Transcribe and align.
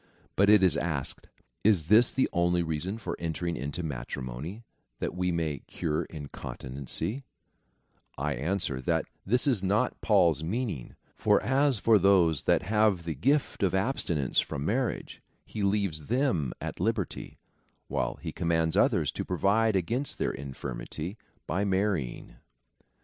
But 0.35 0.49
it 0.49 0.63
is 0.63 0.75
asked 0.75 1.27
—"Is 1.63 1.83
this 1.83 2.09
the 2.09 2.27
only 2.33 2.63
reason 2.63 2.97
for 2.97 3.15
entering 3.19 3.55
into 3.55 3.83
matrimony, 3.83 4.63
that 4.97 5.13
we 5.13 5.31
may 5.31 5.59
cure 5.67 6.05
incontinency 6.05 7.17
V 7.17 7.23
I 8.17 8.33
answer, 8.33 8.81
that 8.81 9.05
this 9.27 9.45
is 9.45 9.61
not 9.61 10.01
Paul's 10.01 10.41
meaning; 10.41 10.95
for 11.13 11.39
as 11.43 11.77
for 11.77 11.99
those 11.99 12.41
that 12.45 12.63
have 12.63 13.03
the 13.03 13.13
gift 13.13 13.61
of 13.61 13.75
abstinence 13.75 14.39
from 14.39 14.65
marriage, 14.65 15.21
he 15.45 15.61
leaves 15.61 16.07
them 16.07 16.51
at 16.59 16.79
liberty,^ 16.79 17.37
while 17.87 18.15
he 18.15 18.31
commands 18.31 18.75
others 18.75 19.11
to 19.11 19.23
provide 19.23 19.75
against 19.75 20.17
their 20.17 20.31
infirmity 20.31 21.15
by 21.45 21.63
marrying. 21.63 22.37